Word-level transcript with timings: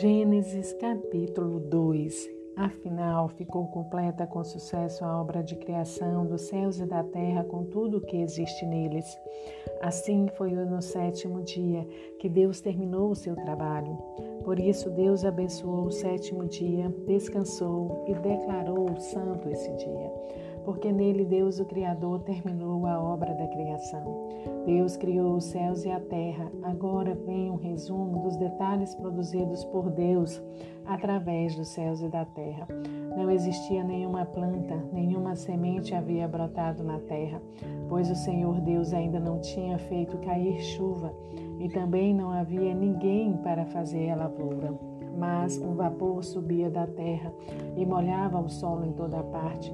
Gênesis 0.00 0.72
capítulo 0.74 1.60
2 1.60 2.30
Afinal, 2.56 3.28
ficou 3.28 3.66
completa 3.66 4.26
com 4.26 4.42
sucesso 4.42 5.04
a 5.04 5.20
obra 5.20 5.42
de 5.42 5.54
criação 5.56 6.24
dos 6.26 6.42
céus 6.42 6.78
e 6.78 6.86
da 6.86 7.02
terra 7.02 7.44
com 7.44 7.64
tudo 7.64 7.98
o 7.98 8.00
que 8.00 8.16
existe 8.16 8.64
neles. 8.64 9.04
Assim 9.82 10.28
foi 10.36 10.52
no 10.52 10.80
sétimo 10.80 11.42
dia 11.42 11.86
que 12.18 12.28
Deus 12.28 12.60
terminou 12.60 13.10
o 13.10 13.16
seu 13.16 13.34
trabalho. 13.36 13.96
Por 14.44 14.58
isso, 14.58 14.90
Deus 14.90 15.24
abençoou 15.24 15.86
o 15.86 15.92
sétimo 15.92 16.46
dia, 16.46 16.88
descansou 17.06 18.04
e 18.08 18.14
declarou 18.14 18.98
santo 18.98 19.48
esse 19.50 19.70
dia 19.76 20.12
porque 20.64 20.92
nele 20.92 21.24
Deus, 21.24 21.58
o 21.58 21.64
Criador, 21.64 22.20
terminou 22.20 22.86
a 22.86 23.00
obra 23.00 23.34
da 23.34 23.46
criação. 23.48 24.28
Deus 24.64 24.96
criou 24.96 25.36
os 25.36 25.44
céus 25.44 25.84
e 25.84 25.90
a 25.90 26.00
terra. 26.00 26.50
Agora 26.62 27.14
vem 27.14 27.50
um 27.50 27.56
resumo 27.56 28.20
dos 28.20 28.36
detalhes 28.36 28.94
produzidos 28.94 29.64
por 29.64 29.90
Deus 29.90 30.42
através 30.86 31.56
dos 31.56 31.68
céus 31.68 32.00
e 32.00 32.08
da 32.08 32.24
terra. 32.24 32.66
Não 33.16 33.30
existia 33.30 33.84
nenhuma 33.84 34.24
planta, 34.24 34.76
nenhuma 34.92 35.36
semente 35.36 35.94
havia 35.94 36.26
brotado 36.26 36.82
na 36.82 36.98
terra, 36.98 37.42
pois 37.88 38.10
o 38.10 38.14
Senhor 38.14 38.60
Deus 38.60 38.92
ainda 38.92 39.20
não 39.20 39.40
tinha 39.40 39.78
feito 39.78 40.18
cair 40.18 40.60
chuva 40.60 41.12
e 41.58 41.68
também 41.68 42.14
não 42.14 42.30
havia 42.30 42.74
ninguém 42.74 43.36
para 43.36 43.66
fazer 43.66 44.10
a 44.10 44.16
lavoura. 44.16 44.74
Mas 45.16 45.58
o 45.58 45.74
vapor 45.74 46.24
subia 46.24 46.70
da 46.70 46.86
terra 46.86 47.32
e 47.76 47.84
molhava 47.84 48.40
o 48.40 48.48
solo 48.48 48.86
em 48.86 48.92
toda 48.92 49.22
parte. 49.24 49.72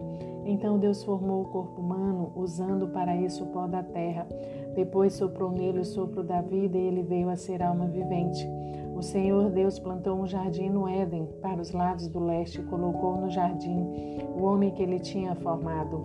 Então 0.49 0.79
Deus 0.79 1.05
formou 1.05 1.43
o 1.43 1.49
corpo 1.49 1.79
humano, 1.79 2.33
usando 2.35 2.89
para 2.89 3.15
isso 3.15 3.45
o 3.45 3.49
pó 3.49 3.67
da 3.67 3.83
terra. 3.83 4.27
Depois 4.75 5.13
soprou 5.13 5.51
nele 5.51 5.81
o 5.81 5.85
sopro 5.85 6.25
da 6.25 6.41
vida 6.41 6.79
e 6.79 6.87
ele 6.87 7.03
veio 7.03 7.29
a 7.29 7.37
ser 7.37 7.63
alma 7.63 7.87
vivente. 7.87 8.49
O 8.97 9.03
Senhor 9.03 9.51
Deus 9.51 9.79
plantou 9.79 10.19
um 10.19 10.27
jardim 10.27 10.71
no 10.71 10.89
Éden, 10.89 11.29
para 11.43 11.61
os 11.61 11.73
lados 11.73 12.09
do 12.09 12.19
leste, 12.19 12.63
e 12.63 12.65
colocou 12.65 13.21
no 13.21 13.29
jardim 13.29 13.87
o 14.39 14.43
homem 14.43 14.71
que 14.71 14.83
ele 14.83 14.99
tinha 14.99 15.35
formado. 15.35 16.03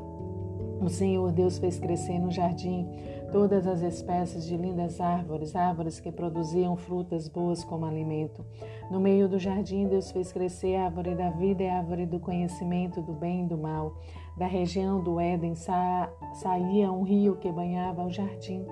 O 0.82 0.90
Senhor 0.90 1.32
Deus 1.32 1.58
fez 1.58 1.80
crescer 1.80 2.20
no 2.20 2.30
jardim 2.30 2.86
todas 3.34 3.66
as 3.66 3.82
espécies 3.82 4.46
de 4.46 4.56
lindas 4.56 5.02
árvores, 5.02 5.56
árvores 5.56 6.00
que 6.00 6.12
produziam 6.12 6.76
frutas 6.76 7.28
boas 7.28 7.64
como 7.64 7.84
alimento. 7.84 8.46
No 8.92 9.00
meio 9.00 9.28
do 9.28 9.40
jardim, 9.40 9.88
Deus 9.88 10.12
fez 10.12 10.32
crescer 10.32 10.76
a 10.76 10.86
árvore 10.86 11.16
da 11.16 11.32
vida 11.32 11.64
e 11.64 11.68
a 11.68 11.80
árvore 11.80 12.06
do 12.06 12.20
conhecimento 12.20 13.02
do 13.02 13.12
bem 13.12 13.46
e 13.46 13.48
do 13.48 13.58
mal. 13.58 13.98
Da 14.38 14.46
região 14.46 15.02
do 15.02 15.20
Éden 15.20 15.56
sa 15.56 16.14
saía 16.34 16.92
um 16.92 17.02
rio 17.02 17.36
que 17.38 17.52
banhava 17.52 18.06
o 18.06 18.12
jardim. 18.12 18.68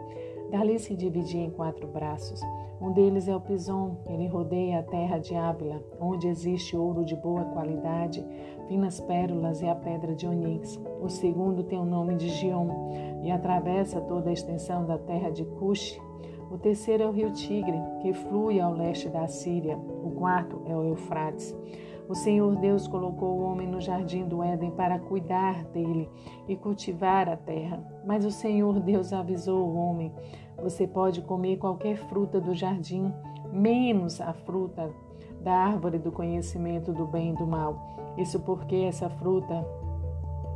Dali 0.52 0.78
se 0.78 0.98
dividia 0.98 1.46
em 1.46 1.50
quatro 1.50 1.88
braços. 1.88 2.42
Um 2.82 2.92
deles 2.92 3.30
é 3.30 3.34
o 3.34 3.40
Pison, 3.40 3.96
ele 4.06 4.28
rodeia 4.28 4.80
a 4.80 4.84
terra 4.84 5.18
de 5.18 5.34
Ávila, 5.34 5.82
onde 5.98 6.28
existe 6.28 6.76
ouro 6.76 7.06
de 7.06 7.16
boa 7.16 7.46
qualidade, 7.46 8.26
finas 8.68 9.00
pérolas 9.00 9.62
e 9.62 9.68
a 9.70 9.76
pedra 9.76 10.14
de 10.14 10.28
onix. 10.28 10.78
O 11.02 11.08
segundo 11.08 11.64
tem 11.64 11.80
o 11.80 11.86
nome 11.86 12.16
de 12.16 12.28
Gion 12.28 12.68
e 13.24 13.32
atravessa 13.32 14.02
toda 14.02 14.30
a 14.30 14.34
extensão 14.34 14.86
da 14.86 14.98
terra 14.98 15.30
de 15.30 15.46
Cush. 15.46 15.98
O 16.52 16.58
terceiro 16.58 17.04
é 17.04 17.08
o 17.08 17.12
rio 17.12 17.32
Tigre, 17.32 17.80
que 18.02 18.12
flui 18.12 18.60
ao 18.60 18.74
leste 18.74 19.08
da 19.08 19.26
Síria. 19.26 19.78
O 19.78 20.12
quarto 20.12 20.62
é 20.66 20.76
o 20.76 20.84
Eufrates. 20.84 21.56
O 22.10 22.14
Senhor 22.14 22.58
Deus 22.58 22.90
colocou 22.90 23.40
o 23.40 23.44
homem 23.44 23.66
no 23.66 23.80
jardim 23.80 24.26
do 24.28 24.44
Éden 24.44 24.72
para 24.72 25.00
cuidar 25.00 25.64
dele 25.68 26.10
e 26.50 26.58
cultivar 26.58 27.30
a 27.30 27.38
terra. 27.38 27.82
Mas 28.06 28.26
o 28.26 28.32
Senhor 28.32 28.82
Deus 28.82 29.14
avisou 29.14 29.66
o 29.66 29.76
homem: 29.78 30.12
Você 30.62 30.86
pode 30.86 31.22
comer 31.22 31.56
qualquer 31.56 31.96
fruta 31.96 32.42
do 32.42 32.54
jardim, 32.54 33.14
menos 33.54 34.20
a 34.20 34.34
fruta 34.34 34.94
da 35.42 35.54
árvore 35.54 36.00
do 36.00 36.12
conhecimento 36.12 36.92
do 36.92 37.08
bem 37.08 37.32
e 37.32 37.38
do 37.38 37.48
mal. 37.48 38.14
Isso 38.18 38.42
porque 38.42 38.76
essa 38.76 39.10
fruta 39.10 39.66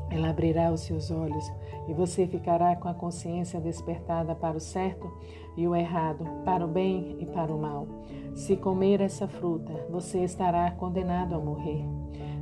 ela 0.09 0.29
abrirá 0.29 0.71
os 0.71 0.81
seus 0.81 1.11
olhos 1.11 1.51
e 1.88 1.93
você 1.93 2.27
ficará 2.27 2.75
com 2.75 2.88
a 2.88 2.93
consciência 2.93 3.59
despertada 3.59 4.35
para 4.35 4.57
o 4.57 4.61
certo 4.61 5.11
e 5.57 5.67
o 5.67 5.75
errado, 5.75 6.25
para 6.43 6.66
o 6.66 6.67
bem 6.67 7.17
e 7.19 7.25
para 7.25 7.53
o 7.53 7.59
mal. 7.59 7.88
Se 8.33 8.55
comer 8.55 9.01
essa 9.01 9.27
fruta, 9.27 9.73
você 9.89 10.23
estará 10.23 10.69
condenado 10.71 11.35
a 11.35 11.39
morrer. 11.39 11.85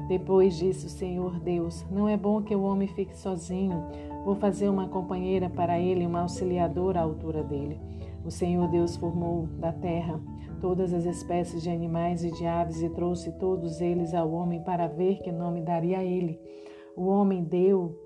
Depois 0.08 0.58
disse 0.58 0.88
o 0.88 0.90
Senhor 0.90 1.40
Deus: 1.40 1.86
Não 1.90 2.08
é 2.08 2.18
bom 2.18 2.42
que 2.42 2.56
o 2.56 2.64
homem 2.64 2.88
fique 2.88 3.16
sozinho. 3.18 3.84
Vou 4.26 4.36
fazer 4.36 4.70
uma 4.70 4.88
companheira 4.88 5.50
para 5.50 5.80
ele, 5.80 6.06
uma 6.06 6.22
auxiliadora 6.22 7.00
à 7.00 7.04
altura 7.04 7.44
dele. 7.44 7.80
O 8.26 8.32
Senhor 8.32 8.68
Deus 8.70 8.96
formou 8.96 9.48
da 9.60 9.72
terra 9.72 10.20
todas 10.62 10.94
as 10.94 11.04
espécies 11.04 11.62
de 11.62 11.70
animais 11.70 12.24
e 12.24 12.32
de 12.32 12.46
aves 12.46 12.82
e 12.82 12.90
trouxe 12.90 13.34
todos 13.34 13.82
eles 13.82 14.14
ao 14.14 14.32
homem 14.32 14.62
para 14.62 14.88
ver 14.88 15.18
que 15.22 15.30
nome 15.30 15.62
daria 15.62 16.00
a 16.00 16.04
ele. 16.04 16.40
O 16.96 17.08
homem 17.08 17.44
deu 17.44 17.98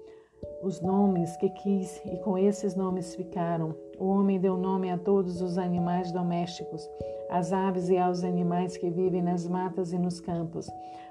os 0.61 0.81
nomes 0.81 1.35
que 1.37 1.49
quis 1.49 2.01
e 2.05 2.17
com 2.17 2.37
esses 2.37 2.75
nomes 2.75 3.15
ficaram. 3.15 3.75
O 3.99 4.05
homem 4.07 4.39
deu 4.39 4.57
nome 4.57 4.89
a 4.89 4.97
todos 4.97 5.41
os 5.41 5.57
animais 5.57 6.11
domésticos, 6.11 6.87
às 7.29 7.51
aves 7.51 7.89
e 7.89 7.97
aos 7.97 8.23
animais 8.23 8.77
que 8.77 8.89
vivem 8.89 9.21
nas 9.21 9.47
matas 9.47 9.91
e 9.91 9.97
nos 9.97 10.19
campos. 10.19 10.69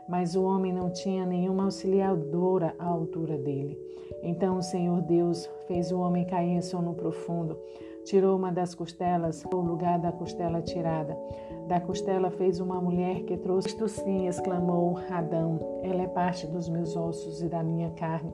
Mas 0.09 0.35
o 0.37 0.45
homem 0.45 0.73
não 0.73 0.91
tinha 0.91 1.27
nenhuma 1.27 1.65
auxiliadora 1.65 2.75
à 2.79 2.87
altura 2.87 3.37
dele. 3.37 3.79
Então 4.23 4.59
o 4.59 4.63
Senhor 4.63 5.03
Deus 5.03 5.49
fez 5.67 5.91
o 5.93 5.99
homem 5.99 6.25
cair 6.25 6.51
em 6.51 6.63
sono 6.63 6.95
profundo. 6.95 7.59
Tirou 8.05 8.37
uma 8.37 8.53
das 8.53 8.75
costelas, 8.75 9.45
o 9.53 9.57
lugar 9.57 9.99
da 9.99 10.13
costela 10.13 10.63
tirada. 10.63 11.17
Da 11.67 11.81
costela 11.81 12.31
fez 12.31 12.61
uma 12.61 12.81
mulher 12.81 13.25
que 13.25 13.37
trouxe. 13.37 13.69
Isto 13.69 13.89
sim, 13.89 14.29
exclamou 14.29 14.99
Adão, 15.11 15.59
ela 15.83 16.03
é 16.03 16.07
parte 16.07 16.47
dos 16.47 16.69
meus 16.69 16.97
ossos 16.97 17.43
e 17.43 17.49
da 17.49 17.63
minha 17.63 17.91
carne. 17.91 18.33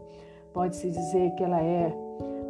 Pode-se 0.53 0.91
dizer 0.91 1.35
que 1.35 1.43
ela 1.43 1.61
é 1.61 1.95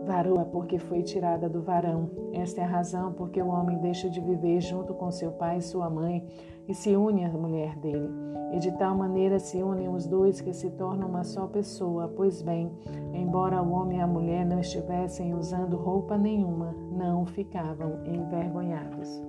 varoa 0.05 0.45
porque 0.45 0.79
foi 0.79 1.03
tirada 1.03 1.49
do 1.49 1.63
varão. 1.63 2.11
Esta 2.33 2.61
é 2.61 2.65
a 2.65 2.67
razão 2.67 3.13
porque 3.13 3.41
o 3.41 3.49
homem 3.49 3.79
deixa 3.79 4.11
de 4.11 4.21
viver 4.21 4.61
junto 4.61 4.93
com 4.95 5.11
seu 5.11 5.31
pai 5.31 5.59
e 5.59 5.63
sua 5.63 5.89
mãe 5.89 6.27
e 6.67 6.75
se 6.75 6.97
une 6.97 7.25
à 7.25 7.29
mulher 7.29 7.77
dele. 7.77 8.11
E 8.53 8.59
de 8.59 8.73
tal 8.73 8.97
maneira 8.97 9.39
se 9.39 9.63
unem 9.63 9.89
os 9.89 10.07
dois 10.07 10.41
que 10.41 10.53
se 10.53 10.69
tornam 10.71 11.09
uma 11.09 11.25
só 11.25 11.47
pessoa. 11.47 12.13
Pois 12.15 12.43
bem, 12.43 12.71
embora 13.15 13.63
o 13.63 13.71
homem 13.73 13.99
e 13.99 14.01
a 14.01 14.07
mulher 14.07 14.45
não 14.45 14.59
estivessem 14.59 15.35
usando 15.35 15.77
roupa 15.77 16.19
nenhuma, 16.19 16.75
não 16.91 17.25
ficavam 17.25 18.01
envergonhados. 18.05 19.23